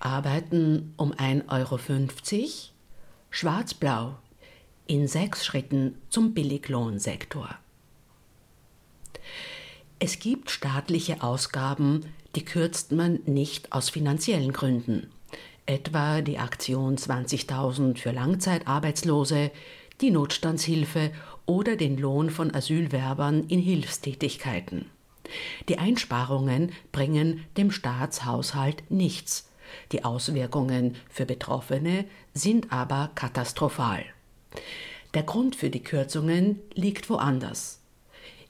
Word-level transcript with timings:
Arbeiten 0.00 0.94
um 0.96 1.12
1,50 1.12 1.48
Euro, 1.50 2.48
schwarz-blau, 3.30 4.16
in 4.86 5.06
sechs 5.06 5.46
Schritten 5.46 5.96
zum 6.08 6.34
Billiglohnsektor. 6.34 7.48
Es 9.98 10.18
gibt 10.18 10.50
staatliche 10.50 11.22
Ausgaben, 11.22 12.06
die 12.34 12.44
kürzt 12.44 12.92
man 12.92 13.20
nicht 13.26 13.72
aus 13.72 13.90
finanziellen 13.90 14.52
Gründen, 14.52 15.10
etwa 15.66 16.22
die 16.22 16.38
Aktion 16.38 16.96
20.000 16.96 17.98
für 17.98 18.10
Langzeitarbeitslose, 18.10 19.50
die 20.00 20.10
Notstandshilfe 20.10 21.12
oder 21.44 21.76
den 21.76 21.98
Lohn 21.98 22.30
von 22.30 22.54
Asylwerbern 22.54 23.44
in 23.48 23.60
Hilfstätigkeiten. 23.60 24.86
Die 25.68 25.78
Einsparungen 25.78 26.72
bringen 26.90 27.44
dem 27.56 27.70
Staatshaushalt 27.70 28.90
nichts, 28.90 29.49
die 29.92 30.04
Auswirkungen 30.04 30.96
für 31.08 31.26
Betroffene 31.26 32.04
sind 32.34 32.72
aber 32.72 33.10
katastrophal. 33.14 34.04
Der 35.14 35.22
Grund 35.22 35.56
für 35.56 35.70
die 35.70 35.82
Kürzungen 35.82 36.60
liegt 36.74 37.10
woanders. 37.10 37.80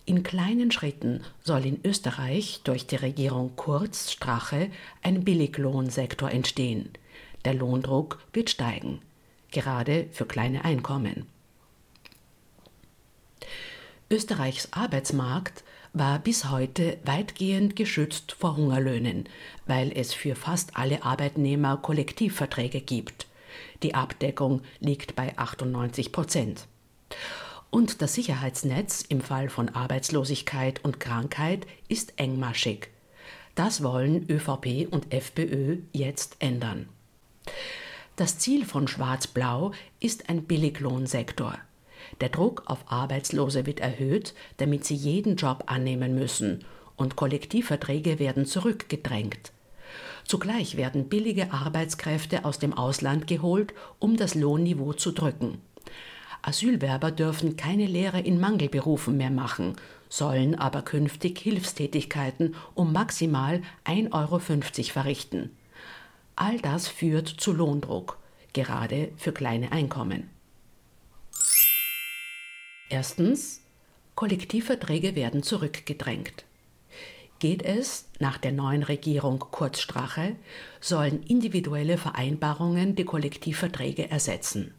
In 0.05 0.23
kleinen 0.23 0.73
Schritten 0.73 1.23
soll 1.43 1.67
in 1.67 1.81
Österreich 1.85 2.61
durch 2.65 2.87
die 2.87 2.97
Regierung 2.97 3.53
Kurz 3.57 4.11
Strache 4.11 4.71
ein 5.03 5.25
Billiglohnsektor 5.25 6.31
entstehen. 6.31 6.91
Der 7.45 7.55
Lohndruck 7.55 8.19
wird 8.33 8.51
steigen, 8.51 9.01
gerade 9.53 10.09
für 10.13 10.27
kleine 10.27 10.65
Einkommen. 10.65 11.27
Österreichs 14.11 14.73
Arbeitsmarkt 14.73 15.63
war 15.93 16.19
bis 16.19 16.51
heute 16.51 16.99
weitgehend 17.05 17.77
geschützt 17.77 18.33
vor 18.33 18.57
Hungerlöhnen, 18.57 19.29
weil 19.67 19.93
es 19.93 20.15
für 20.15 20.37
fast 20.37 20.77
alle 20.77 21.05
Arbeitnehmer 21.05 21.77
Kollektivverträge 21.77 22.81
gibt. 22.81 23.27
Die 23.83 23.95
Abdeckung 23.95 24.63
liegt 24.79 25.17
bei 25.17 25.37
98 25.37 26.13
Prozent. 26.13 26.67
Und 27.71 28.03
das 28.03 28.15
Sicherheitsnetz 28.15 29.03
im 29.03 29.21
Fall 29.21 29.49
von 29.49 29.69
Arbeitslosigkeit 29.69 30.85
und 30.85 31.01
Krankheit 31.01 31.67
ist 31.89 32.15
engmaschig. 32.19 32.89
Das 33.55 33.83
wollen 33.83 34.29
ÖVP 34.31 34.89
und 34.91 35.13
FPÖ 35.13 35.79
jetzt 35.93 36.37
ändern. 36.41 36.89
Das 38.17 38.39
Ziel 38.39 38.65
von 38.65 38.87
Schwarz-Blau 38.87 39.73
ist 39.99 40.29
ein 40.29 40.45
Billiglohnsektor. 40.45 41.59
Der 42.21 42.29
Druck 42.29 42.65
auf 42.67 42.79
Arbeitslose 42.87 43.67
wird 43.67 43.81
erhöht, 43.81 44.35
damit 44.57 44.85
sie 44.85 44.95
jeden 44.95 45.37
Job 45.37 45.65
annehmen 45.67 46.15
müssen, 46.15 46.65
und 46.97 47.17
Kollektivverträge 47.17 48.19
werden 48.19 48.47
zurückgedrängt. 48.47 49.53
Zugleich 50.25 50.77
werden 50.77 51.09
billige 51.09 51.53
Arbeitskräfte 51.53 52.45
aus 52.45 52.59
dem 52.59 52.73
Ausland 52.73 53.27
geholt, 53.27 53.73
um 53.99 54.17
das 54.17 54.35
Lohnniveau 54.35 54.93
zu 54.93 55.13
drücken. 55.13 55.59
Asylwerber 56.43 57.11
dürfen 57.11 57.57
keine 57.57 57.87
Lehre 57.87 58.21
in 58.21 58.41
Mangelberufen 58.41 59.17
mehr 59.17 59.31
machen, 59.31 59.77
sollen 60.09 60.55
aber 60.55 60.83
künftig 60.83 61.39
Hilfstätigkeiten 61.39 62.55
um 62.75 62.93
maximal 62.93 63.63
1,50 63.85 64.13
Euro 64.13 64.39
verrichten. 64.93 65.51
All 66.37 66.59
das 66.59 66.89
führt 66.89 67.29
zu 67.29 67.53
Lohndruck, 67.53 68.19
gerade 68.53 69.13
für 69.17 69.33
kleine 69.33 69.73
Einkommen. 69.73 70.31
Erstens, 72.91 73.61
Kollektivverträge 74.17 75.15
werden 75.15 75.45
zurückgedrängt. 75.45 76.45
Geht 77.39 77.63
es 77.63 78.09
nach 78.19 78.37
der 78.37 78.51
neuen 78.51 78.83
Regierung 78.83 79.39
Kurz 79.39 79.81
Strache, 79.81 80.35
sollen 80.81 81.23
individuelle 81.23 81.97
Vereinbarungen 81.97 82.97
die 82.97 83.05
Kollektivverträge 83.05 84.11
ersetzen. 84.11 84.75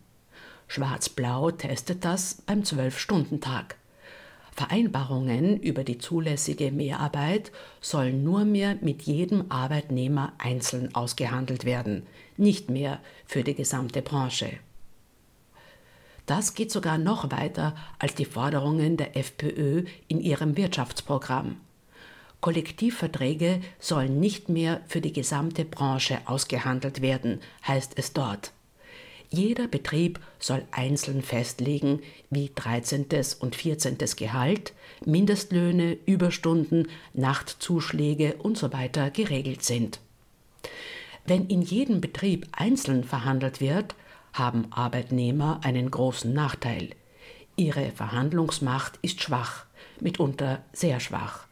Schwarz-Blau 0.67 1.51
testet 1.51 2.03
das 2.03 2.43
beim 2.45 2.65
Zwölf-Stunden-Tag. 2.65 3.77
Vereinbarungen 4.51 5.57
über 5.61 5.85
die 5.85 5.97
zulässige 5.97 6.71
Mehrarbeit 6.73 7.53
sollen 7.79 8.25
nur 8.25 8.43
mehr 8.43 8.77
mit 8.81 9.03
jedem 9.03 9.45
Arbeitnehmer 9.49 10.33
einzeln 10.37 10.93
ausgehandelt 10.93 11.63
werden, 11.63 12.05
nicht 12.35 12.69
mehr 12.69 12.99
für 13.25 13.43
die 13.43 13.55
gesamte 13.55 14.01
Branche. 14.01 14.59
Das 16.31 16.53
geht 16.53 16.71
sogar 16.71 16.97
noch 16.97 17.29
weiter 17.29 17.75
als 17.99 18.15
die 18.15 18.23
Forderungen 18.23 18.95
der 18.95 19.17
FPÖ 19.17 19.83
in 20.07 20.21
ihrem 20.21 20.55
Wirtschaftsprogramm. 20.55 21.57
Kollektivverträge 22.39 23.59
sollen 23.79 24.21
nicht 24.21 24.47
mehr 24.47 24.79
für 24.87 25.01
die 25.01 25.11
gesamte 25.11 25.65
Branche 25.65 26.19
ausgehandelt 26.23 27.01
werden, 27.01 27.41
heißt 27.67 27.95
es 27.97 28.13
dort. 28.13 28.53
Jeder 29.29 29.67
Betrieb 29.67 30.21
soll 30.39 30.63
einzeln 30.71 31.21
festlegen, 31.21 31.99
wie 32.29 32.49
13. 32.55 33.07
und 33.41 33.57
14. 33.57 33.97
Gehalt, 34.15 34.71
Mindestlöhne, 35.05 35.97
Überstunden, 36.05 36.87
Nachtzuschläge 37.13 38.35
usw. 38.41 38.89
So 38.95 39.09
geregelt 39.11 39.65
sind. 39.65 39.99
Wenn 41.25 41.47
in 41.47 41.61
jedem 41.61 41.99
Betrieb 41.99 42.47
einzeln 42.53 43.03
verhandelt 43.03 43.59
wird, 43.59 43.95
haben 44.33 44.67
Arbeitnehmer 44.71 45.59
einen 45.63 45.89
großen 45.91 46.33
Nachteil. 46.33 46.89
Ihre 47.55 47.91
Verhandlungsmacht 47.91 48.99
ist 49.01 49.21
schwach, 49.21 49.65
mitunter 49.99 50.63
sehr 50.73 50.99
schwach. 50.99 51.47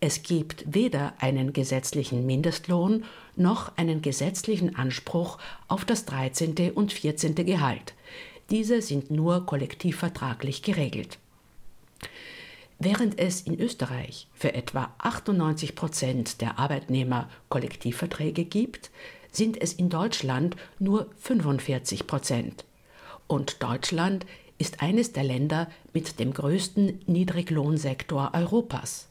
Es 0.00 0.22
gibt 0.22 0.64
weder 0.66 1.12
einen 1.18 1.52
gesetzlichen 1.52 2.24
Mindestlohn 2.24 3.04
noch 3.36 3.76
einen 3.76 4.00
gesetzlichen 4.00 4.74
Anspruch 4.74 5.38
auf 5.68 5.84
das 5.84 6.06
13. 6.06 6.72
und 6.72 6.92
14. 6.92 7.34
Gehalt. 7.34 7.94
Diese 8.50 8.82
sind 8.82 9.10
nur 9.10 9.46
kollektivvertraglich 9.46 10.62
geregelt. 10.62 11.18
Während 12.78 13.18
es 13.18 13.42
in 13.42 13.60
Österreich 13.60 14.26
für 14.32 14.54
etwa 14.54 14.94
98 14.98 15.74
Prozent 15.74 16.40
der 16.40 16.58
Arbeitnehmer 16.58 17.28
Kollektivverträge 17.50 18.46
gibt, 18.46 18.90
sind 19.30 19.60
es 19.60 19.72
in 19.72 19.88
Deutschland 19.88 20.56
nur 20.78 21.10
45 21.18 22.06
Prozent. 22.06 22.64
Und 23.26 23.62
Deutschland 23.62 24.26
ist 24.58 24.82
eines 24.82 25.12
der 25.12 25.24
Länder 25.24 25.70
mit 25.92 26.18
dem 26.18 26.34
größten 26.34 27.00
Niedriglohnsektor 27.06 28.32
Europas. 28.34 29.08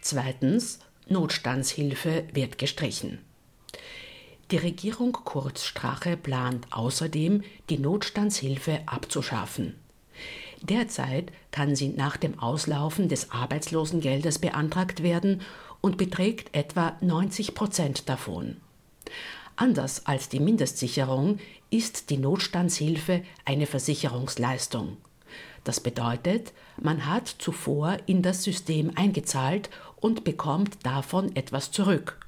Zweitens, 0.00 0.78
Notstandshilfe 1.08 2.24
wird 2.32 2.56
gestrichen. 2.56 3.18
Die 4.50 4.56
Regierung 4.56 5.12
Kurzstrache 5.12 6.16
plant 6.16 6.66
außerdem, 6.70 7.42
die 7.68 7.78
Notstandshilfe 7.78 8.80
abzuschaffen. 8.86 9.74
Derzeit 10.62 11.32
kann 11.52 11.76
sie 11.76 11.88
nach 11.88 12.16
dem 12.16 12.38
Auslaufen 12.38 13.08
des 13.08 13.30
Arbeitslosengeldes 13.30 14.38
beantragt 14.38 15.02
werden 15.02 15.42
und 15.80 15.96
beträgt 15.96 16.54
etwa 16.54 16.96
90 17.00 17.54
Prozent 17.54 18.08
davon. 18.08 18.56
Anders 19.56 20.06
als 20.06 20.28
die 20.28 20.40
Mindestsicherung 20.40 21.38
ist 21.70 22.10
die 22.10 22.16
Notstandshilfe 22.16 23.22
eine 23.44 23.66
Versicherungsleistung. 23.66 24.96
Das 25.64 25.80
bedeutet, 25.80 26.52
man 26.80 27.06
hat 27.06 27.28
zuvor 27.28 27.98
in 28.06 28.22
das 28.22 28.42
System 28.42 28.92
eingezahlt 28.94 29.68
und 30.00 30.24
bekommt 30.24 30.84
davon 30.86 31.36
etwas 31.36 31.70
zurück. 31.70 32.18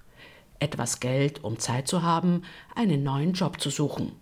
Etwas 0.59 1.01
Geld, 1.01 1.43
um 1.43 1.59
Zeit 1.59 1.89
zu 1.89 2.03
haben, 2.03 2.43
einen 2.75 3.03
neuen 3.03 3.33
Job 3.33 3.61
zu 3.61 3.71
suchen. 3.71 4.13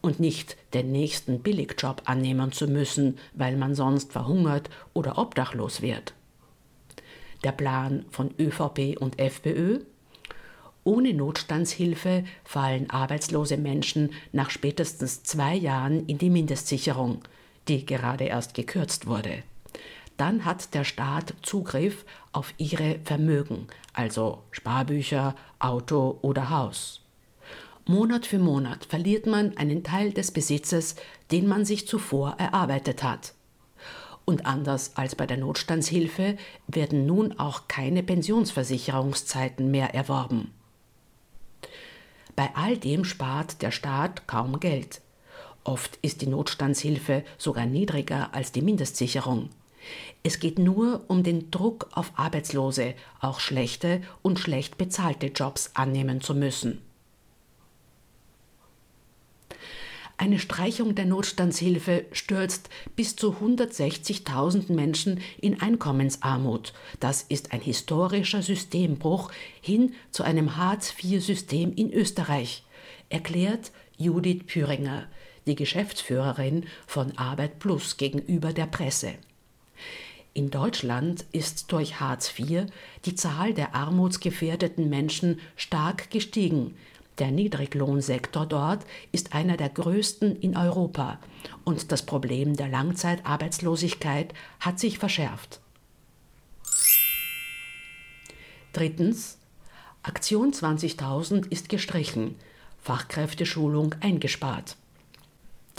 Und 0.00 0.20
nicht 0.20 0.56
den 0.74 0.92
nächsten 0.92 1.40
Billigjob 1.40 2.02
annehmen 2.04 2.52
zu 2.52 2.68
müssen, 2.68 3.18
weil 3.34 3.56
man 3.56 3.74
sonst 3.74 4.12
verhungert 4.12 4.70
oder 4.94 5.18
obdachlos 5.18 5.82
wird. 5.82 6.14
Der 7.44 7.52
Plan 7.52 8.04
von 8.10 8.34
ÖVP 8.38 8.96
und 9.00 9.18
FPÖ 9.18 9.80
ohne 10.88 11.12
Notstandshilfe 11.12 12.24
fallen 12.44 12.88
arbeitslose 12.88 13.58
Menschen 13.58 14.10
nach 14.32 14.48
spätestens 14.48 15.22
zwei 15.22 15.54
Jahren 15.54 16.06
in 16.06 16.16
die 16.16 16.30
Mindestsicherung, 16.30 17.20
die 17.68 17.84
gerade 17.84 18.24
erst 18.24 18.54
gekürzt 18.54 19.06
wurde. 19.06 19.42
Dann 20.16 20.46
hat 20.46 20.72
der 20.72 20.84
Staat 20.84 21.34
Zugriff 21.42 22.06
auf 22.32 22.54
ihre 22.56 23.00
Vermögen, 23.04 23.66
also 23.92 24.42
Sparbücher, 24.50 25.36
Auto 25.58 26.18
oder 26.22 26.48
Haus. 26.48 27.02
Monat 27.84 28.24
für 28.24 28.38
Monat 28.38 28.86
verliert 28.86 29.26
man 29.26 29.58
einen 29.58 29.84
Teil 29.84 30.12
des 30.12 30.30
Besitzes, 30.30 30.96
den 31.30 31.46
man 31.46 31.66
sich 31.66 31.86
zuvor 31.86 32.36
erarbeitet 32.38 33.02
hat. 33.02 33.34
Und 34.28 34.44
anders 34.44 34.94
als 34.94 35.14
bei 35.14 35.26
der 35.26 35.38
Notstandshilfe 35.38 36.36
werden 36.66 37.06
nun 37.06 37.38
auch 37.38 37.66
keine 37.66 38.02
Pensionsversicherungszeiten 38.02 39.70
mehr 39.70 39.94
erworben. 39.94 40.52
Bei 42.36 42.50
all 42.54 42.76
dem 42.76 43.06
spart 43.06 43.62
der 43.62 43.70
Staat 43.70 44.28
kaum 44.28 44.60
Geld. 44.60 45.00
Oft 45.64 45.98
ist 46.02 46.20
die 46.20 46.26
Notstandshilfe 46.26 47.24
sogar 47.38 47.64
niedriger 47.64 48.34
als 48.34 48.52
die 48.52 48.60
Mindestsicherung. 48.60 49.48
Es 50.22 50.40
geht 50.40 50.58
nur 50.58 51.04
um 51.08 51.22
den 51.22 51.50
Druck 51.50 51.88
auf 51.94 52.12
Arbeitslose, 52.16 52.92
auch 53.22 53.40
schlechte 53.40 54.02
und 54.20 54.38
schlecht 54.38 54.76
bezahlte 54.76 55.28
Jobs 55.28 55.70
annehmen 55.72 56.20
zu 56.20 56.34
müssen. 56.34 56.82
Eine 60.20 60.40
Streichung 60.40 60.96
der 60.96 61.04
Notstandshilfe 61.04 62.04
stürzt 62.10 62.70
bis 62.96 63.14
zu 63.14 63.34
160.000 63.34 64.72
Menschen 64.72 65.20
in 65.40 65.60
Einkommensarmut. 65.60 66.72
Das 66.98 67.22
ist 67.22 67.52
ein 67.52 67.60
historischer 67.60 68.42
Systembruch 68.42 69.30
hin 69.60 69.94
zu 70.10 70.24
einem 70.24 70.56
Hartz-IV-System 70.56 71.72
in 71.72 71.92
Österreich, 71.92 72.64
erklärt 73.08 73.70
Judith 73.96 74.42
Püringer, 74.48 75.06
die 75.46 75.54
Geschäftsführerin 75.54 76.66
von 76.88 77.16
Arbeit 77.16 77.60
Plus 77.60 77.96
gegenüber 77.96 78.52
der 78.52 78.66
Presse. 78.66 79.14
In 80.34 80.50
Deutschland 80.50 81.26
ist 81.30 81.70
durch 81.70 82.00
Hartz 82.00 82.36
IV 82.36 82.66
die 83.04 83.14
Zahl 83.14 83.54
der 83.54 83.76
armutsgefährdeten 83.76 84.88
Menschen 84.88 85.38
stark 85.54 86.10
gestiegen, 86.10 86.76
der 87.18 87.30
Niedriglohnsektor 87.30 88.46
dort 88.46 88.84
ist 89.12 89.34
einer 89.34 89.56
der 89.56 89.68
größten 89.68 90.36
in 90.36 90.56
Europa 90.56 91.18
und 91.64 91.92
das 91.92 92.04
Problem 92.04 92.56
der 92.56 92.68
Langzeitarbeitslosigkeit 92.68 94.34
hat 94.60 94.78
sich 94.78 94.98
verschärft. 94.98 95.60
Drittens. 98.72 99.38
Aktion 100.02 100.52
20.000 100.52 101.50
ist 101.50 101.68
gestrichen, 101.68 102.36
Fachkräfteschulung 102.80 103.94
eingespart. 104.00 104.76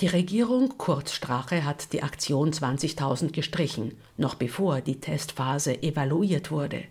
Die 0.02 0.08
Regierung 0.08 0.78
Kurt 0.78 1.10
Strache 1.10 1.66
hat 1.66 1.94
die 1.94 2.04
Aktion 2.04 2.52
20.000 2.52 3.32
gestrichen, 3.32 3.98
noch 4.18 4.36
bevor 4.36 4.82
die 4.82 5.00
Testphase 5.00 5.82
evaluiert 5.84 6.52
wurde. 6.52 6.84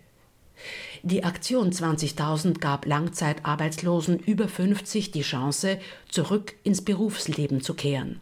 Die 1.03 1.25
Aktion 1.25 1.71
20.000 1.71 2.59
gab 2.59 2.87
Langzeitarbeitslosen 2.87 4.19
über 4.19 4.49
50 4.49 5.11
die 5.11 5.23
Chance, 5.23 5.79
zurück 6.09 6.55
ins 6.65 6.83
Berufsleben 6.83 7.61
zu 7.61 7.75
kehren. 7.75 8.21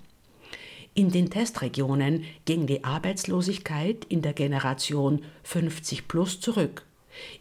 In 0.95 1.11
den 1.11 1.29
Testregionen 1.29 2.25
ging 2.47 2.67
die 2.67 2.85
Arbeitslosigkeit 2.85 4.07
in 4.09 4.23
der 4.23 4.33
Generation 4.33 5.25
50 5.43 6.09
plus 6.09 6.41
zurück. 6.41 6.85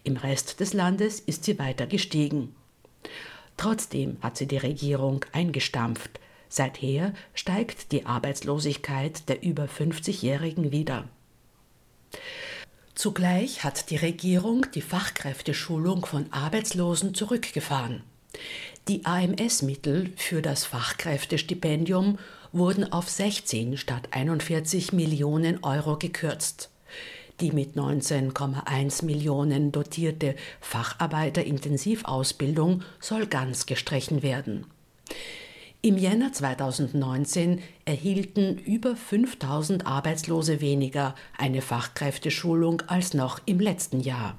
Im 0.04 0.18
Rest 0.18 0.60
des 0.60 0.74
Landes 0.74 1.20
ist 1.20 1.46
sie 1.46 1.58
weiter 1.60 1.88
gestiegen. 1.88 2.54
Trotzdem 3.58 4.18
hat 4.22 4.38
sie 4.38 4.48
die 4.48 4.58
Regierung 4.58 5.24
eingestampft. 5.32 6.20
Seither 6.50 7.14
steigt 7.34 7.92
die 7.92 8.06
Arbeitslosigkeit 8.06 9.28
der 9.30 9.44
über 9.44 9.66
50-Jährigen 9.66 10.72
wieder. 10.72 11.08
Zugleich 12.96 13.64
hat 13.66 13.90
die 13.90 13.98
Regierung 13.98 14.68
die 14.74 14.82
Fachkräfteschulung 14.82 16.06
von 16.06 16.32
Arbeitslosen 16.32 17.14
zurückgefahren. 17.14 18.04
Die 18.88 19.06
AMS-Mittel 19.06 20.14
für 20.16 20.42
das 20.42 20.64
Fachkräftestipendium 20.64 22.18
wurden 22.54 22.94
auf 22.94 23.10
16 23.10 23.76
statt 23.78 24.08
41 24.12 24.94
Millionen 24.94 25.62
Euro 25.64 25.98
gekürzt. 25.98 26.70
Die 27.42 27.52
mit 27.52 27.76
19,1 27.76 29.04
Millionen 29.04 29.74
dotierte 29.74 30.38
Facharbeiterintensivausbildung 30.62 32.82
soll 33.02 33.28
ganz 33.28 33.66
gestrichen 33.66 34.24
werden. 34.24 34.68
Im 35.86 36.00
Jänner 36.00 36.34
2019 36.34 37.62
erhielten 37.86 38.58
über 38.58 38.96
5000 38.96 39.86
Arbeitslose 39.86 40.60
weniger 40.60 41.14
eine 41.38 41.62
Fachkräfteschulung 41.62 42.82
als 42.88 43.14
noch 43.14 43.40
im 43.46 43.60
letzten 43.60 44.00
Jahr. 44.00 44.36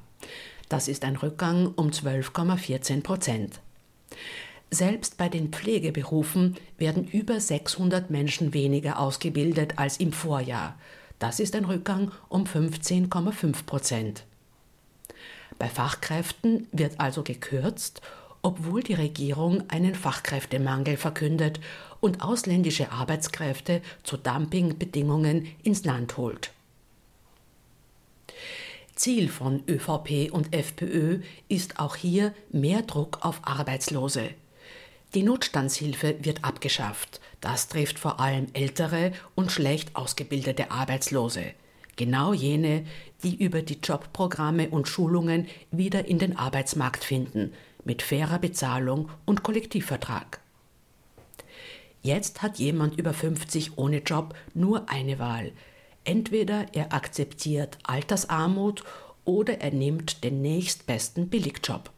Das 0.69 0.89
ist 0.89 1.05
ein 1.05 1.15
Rückgang 1.15 1.73
um 1.77 1.91
12,14 1.91 3.05
Prozent. 3.05 3.61
Selbst 4.73 5.19
bei 5.19 5.29
den 5.29 5.53
Pflegeberufen 5.53 6.57
werden 6.79 7.07
über 7.07 7.39
600 7.39 8.11
Menschen 8.11 8.53
weniger 8.53 8.99
ausgebildet 8.99 9.75
als 9.77 9.99
im 9.99 10.13
Vorjahr. 10.13 10.77
Das 11.21 11.39
ist 11.39 11.55
ein 11.55 11.67
Rückgang 11.67 12.11
um 12.29 12.43
15,5 12.43 13.65
Prozent. 13.67 14.25
Bei 15.61 15.69
Fachkräften 15.69 16.67
wird 16.73 16.99
also 16.99 17.23
gekürzt 17.23 18.03
obwohl 18.47 18.81
die 18.81 18.95
Regierung 18.95 19.69
einen 19.71 19.97
Fachkräftemangel 19.97 20.97
verkündet 20.97 21.59
und 21.99 22.23
ausländische 22.23 22.93
Arbeitskräfte 22.93 23.83
zu 24.05 24.17
Dumpingbedingungen 24.17 25.49
ins 25.65 25.85
Land 25.85 26.17
holt. 26.17 26.53
Ziel 28.95 29.31
von 29.31 29.65
ÖVP 29.69 30.31
und 30.31 30.55
FPÖ 30.55 31.23
ist 31.49 31.81
auch 31.81 31.97
hier 31.97 32.33
mehr 32.53 32.83
Druck 32.83 33.19
auf 33.23 33.41
Arbeitslose. 33.43 34.31
Die 35.15 35.25
Notstandshilfe 35.25 36.15
wird 36.21 36.45
abgeschafft. 36.45 37.21
Das 37.41 37.67
trifft 37.67 37.99
vor 37.99 38.21
allem 38.21 38.47
ältere 38.53 39.11
und 39.35 39.51
schlecht 39.51 39.97
ausgebildete 39.97 40.71
Arbeitslose. 40.71 41.47
Genau 41.97 42.33
jene, 42.33 42.87
die 43.25 43.43
über 43.43 43.63
die 43.63 43.81
Jobprogramme 43.83 44.69
und 44.69 44.87
Schulungen 44.87 45.49
wieder 45.73 46.05
in 46.05 46.21
den 46.21 46.37
Arbeitsmarkt 46.37 47.03
finden, 47.03 47.53
mit 47.87 48.03
fairer 48.03 48.39
Bezahlung 48.39 49.09
und 49.25 49.43
Kollektivvertrag. 49.43 50.41
Jetzt 52.03 52.43
hat 52.43 52.59
jemand 52.59 52.99
über 52.99 53.15
50 53.15 53.79
ohne 53.79 53.99
Job 53.99 54.35
nur 54.55 54.89
eine 54.91 55.19
Wahl. 55.19 55.53
Entweder 56.05 56.67
er 56.73 56.93
akzeptiert 56.93 57.79
Altersarmut 57.85 58.85
oder 59.25 59.61
er 59.61 59.73
nimmt 59.73 60.23
den 60.23 60.43
nächstbesten 60.43 61.29
Billigjob. 61.29 61.91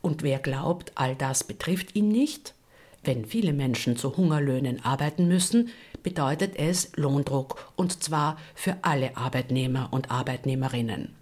Und 0.00 0.22
wer 0.22 0.38
glaubt, 0.38 0.92
all 0.94 1.16
das 1.16 1.44
betrifft 1.44 1.96
ihn 1.96 2.08
nicht? 2.08 2.54
Wenn 3.02 3.24
viele 3.24 3.52
Menschen 3.52 3.96
zu 3.96 4.16
Hungerlöhnen 4.16 4.84
arbeiten 4.84 5.28
müssen, 5.28 5.70
bedeutet 6.02 6.56
es 6.56 6.92
Lohndruck, 6.96 7.72
und 7.76 8.02
zwar 8.02 8.38
für 8.54 8.76
alle 8.82 9.16
Arbeitnehmer 9.16 9.88
und 9.90 10.10
Arbeitnehmerinnen. 10.10 11.14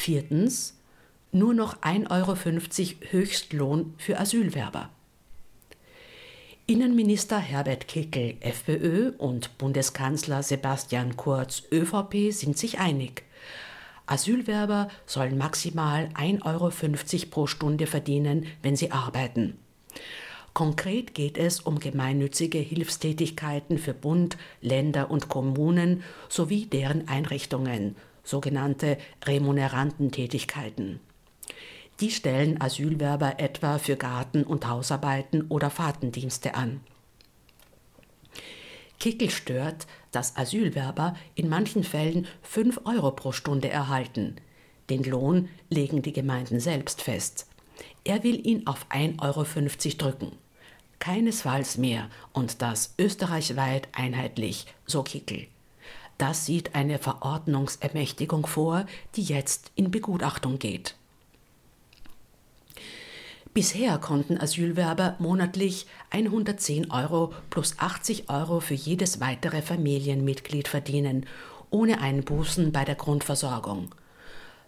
Viertens, 0.00 0.78
nur 1.30 1.52
noch 1.52 1.82
1,50 1.82 2.08
Euro 2.10 3.10
Höchstlohn 3.10 3.94
für 3.98 4.18
Asylwerber. 4.18 4.88
Innenminister 6.66 7.38
Herbert 7.38 7.86
Kickel, 7.86 8.36
FPÖ, 8.40 9.12
und 9.18 9.58
Bundeskanzler 9.58 10.42
Sebastian 10.42 11.18
Kurz, 11.18 11.64
ÖVP, 11.70 12.32
sind 12.32 12.56
sich 12.56 12.78
einig. 12.78 13.24
Asylwerber 14.06 14.88
sollen 15.04 15.36
maximal 15.36 16.08
1,50 16.14 16.44
Euro 16.46 17.30
pro 17.30 17.46
Stunde 17.46 17.86
verdienen, 17.86 18.46
wenn 18.62 18.76
sie 18.76 18.92
arbeiten. 18.92 19.58
Konkret 20.54 21.14
geht 21.14 21.36
es 21.36 21.60
um 21.60 21.78
gemeinnützige 21.78 22.58
Hilfstätigkeiten 22.58 23.76
für 23.76 23.92
Bund, 23.92 24.38
Länder 24.62 25.10
und 25.10 25.28
Kommunen 25.28 26.02
sowie 26.30 26.64
deren 26.64 27.06
Einrichtungen, 27.06 27.96
sogenannte 28.30 28.96
Remunerantentätigkeiten. 29.24 31.00
Die 32.00 32.10
stellen 32.10 32.60
Asylwerber 32.60 33.38
etwa 33.38 33.78
für 33.78 33.96
Garten- 33.96 34.44
und 34.44 34.66
Hausarbeiten 34.66 35.42
oder 35.48 35.68
Fahrtendienste 35.68 36.54
an. 36.54 36.80
Kickel 38.98 39.30
stört, 39.30 39.86
dass 40.12 40.36
Asylwerber 40.36 41.14
in 41.34 41.48
manchen 41.48 41.84
Fällen 41.84 42.26
5 42.42 42.82
Euro 42.84 43.10
pro 43.10 43.32
Stunde 43.32 43.68
erhalten. 43.68 44.36
Den 44.88 45.04
Lohn 45.04 45.48
legen 45.68 46.02
die 46.02 46.12
Gemeinden 46.12 46.60
selbst 46.60 47.02
fest. 47.02 47.46
Er 48.04 48.22
will 48.24 48.46
ihn 48.46 48.66
auf 48.66 48.86
1,50 48.90 49.22
Euro 49.22 49.44
drücken. 49.96 50.32
Keinesfalls 50.98 51.78
mehr 51.78 52.10
und 52.32 52.60
das 52.60 52.94
österreichweit 52.98 53.88
einheitlich, 53.92 54.66
so 54.84 55.02
Kickel. 55.02 55.46
Das 56.20 56.44
sieht 56.44 56.74
eine 56.74 56.98
Verordnungsermächtigung 56.98 58.46
vor, 58.46 58.84
die 59.16 59.22
jetzt 59.22 59.72
in 59.74 59.90
Begutachtung 59.90 60.58
geht. 60.58 60.94
Bisher 63.54 63.96
konnten 63.96 64.36
Asylwerber 64.36 65.16
monatlich 65.18 65.86
110 66.10 66.90
Euro 66.90 67.32
plus 67.48 67.78
80 67.78 68.28
Euro 68.28 68.60
für 68.60 68.74
jedes 68.74 69.20
weitere 69.20 69.62
Familienmitglied 69.62 70.68
verdienen, 70.68 71.24
ohne 71.70 72.02
Einbußen 72.02 72.70
bei 72.70 72.84
der 72.84 72.96
Grundversorgung. 72.96 73.94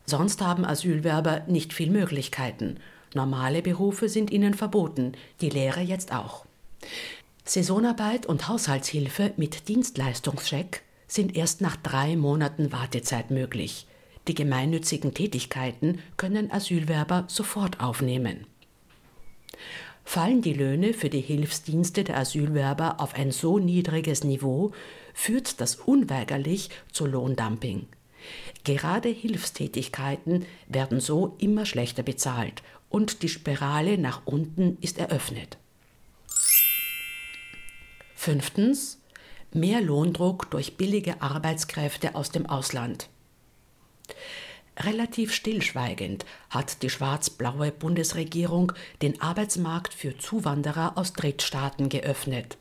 Sonst 0.06 0.40
haben 0.40 0.64
Asylwerber 0.64 1.42
nicht 1.48 1.74
viel 1.74 1.90
Möglichkeiten. 1.90 2.78
Normale 3.12 3.60
Berufe 3.60 4.08
sind 4.08 4.30
ihnen 4.30 4.54
verboten, 4.54 5.12
die 5.42 5.50
Lehre 5.50 5.82
jetzt 5.82 6.14
auch. 6.14 6.46
Saisonarbeit 7.44 8.24
und 8.24 8.48
Haushaltshilfe 8.48 9.34
mit 9.36 9.68
Dienstleistungscheck 9.68 10.82
sind 11.12 11.36
erst 11.36 11.60
nach 11.60 11.76
drei 11.76 12.16
Monaten 12.16 12.72
Wartezeit 12.72 13.30
möglich. 13.30 13.86
Die 14.28 14.34
gemeinnützigen 14.34 15.12
Tätigkeiten 15.12 15.98
können 16.16 16.50
Asylwerber 16.50 17.24
sofort 17.28 17.80
aufnehmen. 17.80 18.46
Fallen 20.04 20.40
die 20.40 20.54
Löhne 20.54 20.94
für 20.94 21.10
die 21.10 21.20
Hilfsdienste 21.20 22.04
der 22.04 22.16
Asylwerber 22.18 22.98
auf 22.98 23.14
ein 23.14 23.30
so 23.30 23.58
niedriges 23.58 24.24
Niveau, 24.24 24.72
führt 25.12 25.60
das 25.60 25.76
unweigerlich 25.76 26.70
zu 26.92 27.06
Lohndumping. 27.06 27.88
Gerade 28.64 29.10
Hilfstätigkeiten 29.10 30.46
werden 30.66 31.00
so 31.00 31.36
immer 31.38 31.66
schlechter 31.66 32.02
bezahlt 32.02 32.62
und 32.88 33.22
die 33.22 33.28
Spirale 33.28 33.98
nach 33.98 34.22
unten 34.24 34.78
ist 34.80 34.98
eröffnet. 34.98 35.58
Fünftens. 38.14 39.01
Mehr 39.54 39.82
Lohndruck 39.82 40.50
durch 40.50 40.78
billige 40.78 41.20
Arbeitskräfte 41.20 42.14
aus 42.14 42.30
dem 42.30 42.46
Ausland. 42.46 43.10
Relativ 44.78 45.34
stillschweigend 45.34 46.24
hat 46.48 46.82
die 46.82 46.88
schwarz-blaue 46.88 47.70
Bundesregierung 47.70 48.72
den 49.02 49.20
Arbeitsmarkt 49.20 49.92
für 49.92 50.16
Zuwanderer 50.16 50.96
aus 50.96 51.12
Drittstaaten 51.12 51.90
geöffnet. 51.90 52.56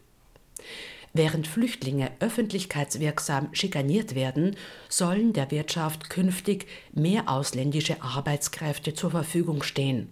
Während 1.14 1.48
Flüchtlinge 1.48 2.12
öffentlichkeitswirksam 2.20 3.54
schikaniert 3.54 4.14
werden, 4.14 4.58
sollen 4.90 5.32
der 5.32 5.50
Wirtschaft 5.50 6.10
künftig 6.10 6.68
mehr 6.94 7.30
ausländische 7.30 8.02
Arbeitskräfte 8.02 8.94
zur 8.94 9.12
Verfügung 9.12 9.64
stehen. 9.64 10.10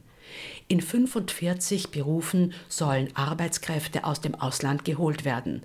In 0.67 0.79
45 0.79 1.91
Berufen 1.91 2.53
sollen 2.67 3.15
Arbeitskräfte 3.15 4.03
aus 4.03 4.21
dem 4.21 4.35
Ausland 4.35 4.85
geholt 4.85 5.25
werden. 5.25 5.63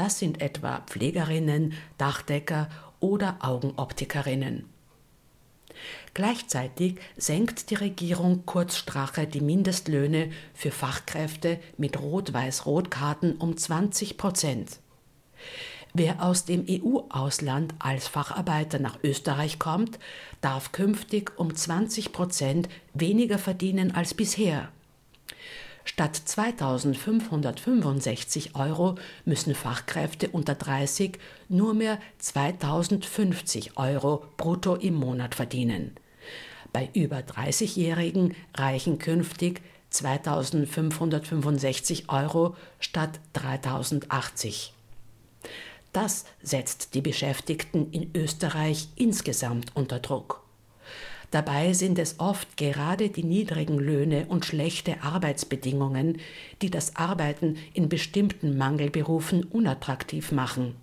Das 0.00 0.18
sind 0.18 0.40
etwa 0.40 0.80
Pflegerinnen, 0.86 1.74
Dachdecker 1.98 2.70
oder 3.00 3.36
Augenoptikerinnen. 3.40 4.64
Gleichzeitig 6.14 6.96
senkt 7.18 7.68
die 7.68 7.74
Regierung 7.74 8.46
kurz 8.46 8.78
Strache 8.78 9.26
die 9.26 9.42
Mindestlöhne 9.42 10.30
für 10.54 10.70
Fachkräfte 10.70 11.58
mit 11.76 12.00
Rot-Weiß-Rot-Karten 12.00 13.34
um 13.34 13.58
20 13.58 14.16
Prozent. 14.16 14.78
Wer 15.92 16.24
aus 16.24 16.46
dem 16.46 16.64
EU-Ausland 16.66 17.74
als 17.78 18.08
Facharbeiter 18.08 18.78
nach 18.78 18.98
Österreich 19.04 19.58
kommt, 19.58 19.98
darf 20.40 20.72
künftig 20.72 21.38
um 21.38 21.54
20 21.54 22.12
Prozent 22.12 22.70
weniger 22.94 23.36
verdienen 23.36 23.94
als 23.94 24.14
bisher. 24.14 24.70
Statt 25.84 26.16
2565 26.16 28.54
Euro 28.54 28.94
müssen 29.24 29.54
Fachkräfte 29.54 30.28
unter 30.28 30.54
30 30.54 31.18
nur 31.48 31.72
mehr 31.74 31.98
2050 32.18 33.78
Euro 33.78 34.24
brutto 34.36 34.76
im 34.76 34.94
Monat 34.94 35.34
verdienen. 35.34 35.96
Bei 36.72 36.88
über 36.94 37.18
30-Jährigen 37.18 38.36
reichen 38.54 38.98
künftig 38.98 39.60
2565 39.90 42.08
Euro 42.10 42.54
statt 42.78 43.18
3080. 43.32 44.72
Das 45.92 46.24
setzt 46.42 46.94
die 46.94 47.00
Beschäftigten 47.00 47.90
in 47.90 48.12
Österreich 48.14 48.88
insgesamt 48.94 49.74
unter 49.74 49.98
Druck. 49.98 50.44
Dabei 51.30 51.74
sind 51.74 51.98
es 51.98 52.18
oft 52.18 52.56
gerade 52.56 53.08
die 53.08 53.22
niedrigen 53.22 53.78
Löhne 53.78 54.26
und 54.28 54.44
schlechte 54.44 55.02
Arbeitsbedingungen, 55.02 56.18
die 56.60 56.70
das 56.70 56.96
Arbeiten 56.96 57.56
in 57.72 57.88
bestimmten 57.88 58.56
Mangelberufen 58.56 59.44
unattraktiv 59.44 60.32
machen. 60.32 60.74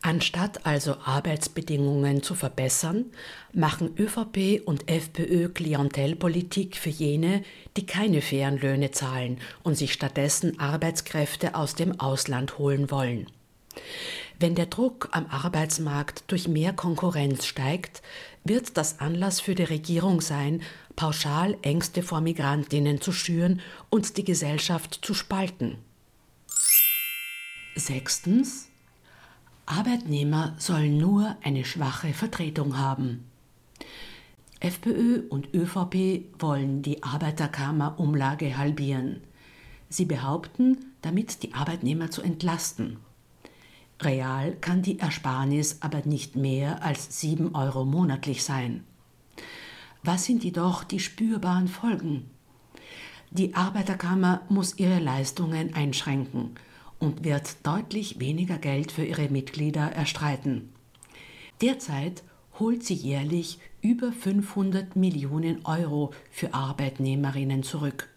Anstatt 0.00 0.64
also 0.64 0.96
Arbeitsbedingungen 1.04 2.22
zu 2.22 2.34
verbessern, 2.34 3.06
machen 3.52 3.90
ÖVP 3.98 4.62
und 4.64 4.88
FPÖ 4.88 5.48
Klientelpolitik 5.48 6.76
für 6.76 6.90
jene, 6.90 7.42
die 7.76 7.84
keine 7.84 8.22
fairen 8.22 8.58
Löhne 8.58 8.92
zahlen 8.92 9.38
und 9.64 9.76
sich 9.76 9.92
stattdessen 9.92 10.58
Arbeitskräfte 10.60 11.54
aus 11.56 11.74
dem 11.74 11.98
Ausland 11.98 12.58
holen 12.58 12.90
wollen. 12.90 13.26
Wenn 14.40 14.54
der 14.54 14.66
Druck 14.66 15.08
am 15.12 15.26
Arbeitsmarkt 15.26 16.24
durch 16.28 16.46
mehr 16.46 16.72
Konkurrenz 16.72 17.44
steigt, 17.44 18.02
wird 18.44 18.76
das 18.76 19.00
Anlass 19.00 19.40
für 19.40 19.54
die 19.54 19.64
Regierung 19.64 20.20
sein, 20.20 20.62
pauschal 20.96 21.56
Ängste 21.62 22.02
vor 22.02 22.20
Migrantinnen 22.20 23.00
zu 23.00 23.12
schüren 23.12 23.60
und 23.90 24.16
die 24.16 24.24
Gesellschaft 24.24 25.00
zu 25.02 25.14
spalten. 25.14 25.78
Sechstens. 27.74 28.68
Arbeitnehmer 29.66 30.54
sollen 30.58 30.96
nur 30.96 31.36
eine 31.42 31.64
schwache 31.64 32.14
Vertretung 32.14 32.78
haben. 32.78 33.28
FPÖ 34.60 35.28
und 35.28 35.54
ÖVP 35.54 36.24
wollen 36.38 36.82
die 36.82 37.02
Arbeiterkammer-Umlage 37.02 38.56
halbieren. 38.56 39.20
Sie 39.88 40.04
behaupten, 40.04 40.78
damit 41.02 41.42
die 41.42 41.54
Arbeitnehmer 41.54 42.10
zu 42.10 42.22
entlasten. 42.22 42.98
Real 44.00 44.52
kann 44.60 44.82
die 44.82 45.00
Ersparnis 45.00 45.78
aber 45.80 46.02
nicht 46.04 46.36
mehr 46.36 46.82
als 46.84 47.20
7 47.20 47.54
Euro 47.54 47.84
monatlich 47.84 48.44
sein. 48.44 48.84
Was 50.04 50.24
sind 50.24 50.44
jedoch 50.44 50.84
die 50.84 51.00
spürbaren 51.00 51.66
Folgen? 51.66 52.30
Die 53.30 53.54
Arbeiterkammer 53.54 54.42
muss 54.48 54.78
ihre 54.78 55.00
Leistungen 55.00 55.74
einschränken 55.74 56.52
und 56.98 57.24
wird 57.24 57.66
deutlich 57.66 58.20
weniger 58.20 58.56
Geld 58.58 58.92
für 58.92 59.04
ihre 59.04 59.28
Mitglieder 59.28 59.92
erstreiten. 59.92 60.70
Derzeit 61.60 62.22
holt 62.58 62.84
sie 62.84 62.94
jährlich 62.94 63.58
über 63.80 64.12
500 64.12 64.96
Millionen 64.96 65.64
Euro 65.66 66.12
für 66.30 66.54
Arbeitnehmerinnen 66.54 67.62
zurück. 67.62 68.08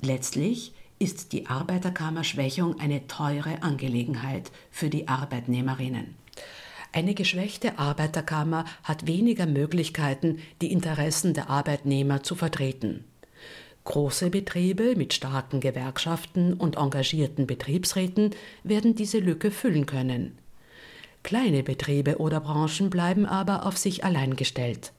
Letztlich 0.00 0.74
ist 1.02 1.32
die 1.32 1.48
Arbeiterkammerschwächung 1.48 2.78
eine 2.78 3.08
teure 3.08 3.64
Angelegenheit 3.64 4.52
für 4.70 4.88
die 4.88 5.08
Arbeitnehmerinnen. 5.08 6.14
Eine 6.92 7.14
geschwächte 7.14 7.76
Arbeiterkammer 7.76 8.66
hat 8.84 9.08
weniger 9.08 9.46
Möglichkeiten, 9.46 10.38
die 10.60 10.70
Interessen 10.70 11.34
der 11.34 11.50
Arbeitnehmer 11.50 12.22
zu 12.22 12.36
vertreten. 12.36 13.02
Große 13.82 14.30
Betriebe 14.30 14.94
mit 14.94 15.12
starken 15.12 15.58
Gewerkschaften 15.58 16.54
und 16.54 16.76
engagierten 16.76 17.48
Betriebsräten 17.48 18.30
werden 18.62 18.94
diese 18.94 19.18
Lücke 19.18 19.50
füllen 19.50 19.86
können. 19.86 20.38
Kleine 21.24 21.64
Betriebe 21.64 22.18
oder 22.18 22.38
Branchen 22.38 22.90
bleiben 22.90 23.26
aber 23.26 23.66
auf 23.66 23.76
sich 23.76 24.04
allein 24.04 24.36
gestellt. 24.36 24.92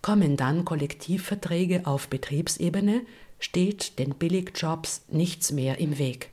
Kommen 0.00 0.38
dann 0.38 0.64
Kollektivverträge 0.64 1.86
auf 1.86 2.08
Betriebsebene, 2.08 3.02
steht 3.38 3.98
den 3.98 4.14
Billigjobs 4.14 5.02
nichts 5.08 5.52
mehr 5.52 5.78
im 5.78 5.98
Weg. 5.98 6.30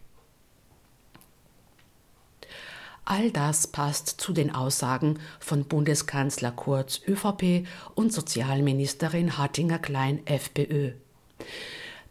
All 3.05 3.31
das 3.31 3.67
passt 3.67 4.09
zu 4.21 4.31
den 4.31 4.55
Aussagen 4.55 5.19
von 5.39 5.65
Bundeskanzler 5.65 6.51
Kurz 6.51 7.01
ÖVP 7.05 7.67
und 7.95 8.13
Sozialministerin 8.13 9.37
Hattinger 9.37 9.79
Klein 9.79 10.25
FPÖ. 10.25 10.93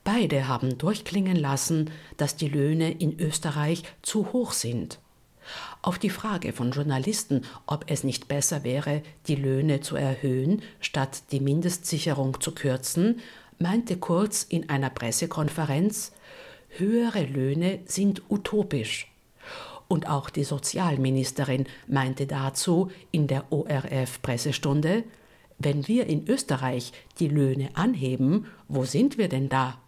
Beide 0.05 0.49
haben 0.49 0.77
durchklingen 0.77 1.37
lassen, 1.37 1.91
dass 2.19 2.37
die 2.37 2.49
Löhne 2.49 2.91
in 2.91 3.19
Österreich 3.19 3.85
zu 4.03 4.33
hoch 4.33 4.53
sind. 4.53 4.99
Auf 5.81 5.99
die 5.99 6.11
Frage 6.11 6.53
von 6.53 6.73
Journalisten, 6.73 7.43
ob 7.67 7.85
es 7.89 8.05
nicht 8.05 8.29
besser 8.29 8.63
wäre, 8.63 9.03
die 9.27 9.35
Löhne 9.35 9.81
zu 9.81 9.97
erhöhen, 9.97 10.63
statt 10.81 11.23
die 11.33 11.41
Mindestsicherung 11.41 12.41
zu 12.41 12.53
kürzen, 12.53 13.21
meinte 13.59 13.97
Kurz 13.97 14.43
in 14.43 14.69
einer 14.69 14.91
Pressekonferenz, 14.91 16.13
höhere 16.69 17.25
Löhne 17.25 17.81
sind 17.85 18.23
utopisch. 18.31 19.09
Und 19.89 20.09
auch 20.09 20.31
die 20.31 20.45
Sozialministerin 20.45 21.67
meinte 21.87 22.27
dazu 22.27 22.91
in 23.11 23.27
der 23.27 23.53
ORF-Pressestunde, 23.53 25.05
wenn 25.59 25.87
wir 25.87 26.07
in 26.07 26.27
Österreich 26.29 26.93
die 27.19 27.29
Löhne 27.29 27.69
anheben, 27.75 28.47
wo 28.69 28.85
sind 28.85 29.19
wir 29.19 29.29
denn 29.29 29.51
da? 29.51 29.82